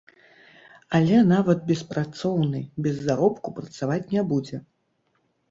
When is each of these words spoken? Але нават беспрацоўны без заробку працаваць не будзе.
Але 0.99 1.19
нават 1.31 1.59
беспрацоўны 1.71 2.63
без 2.87 2.95
заробку 3.09 3.55
працаваць 3.61 4.01
не 4.17 4.27
будзе. 4.35 4.57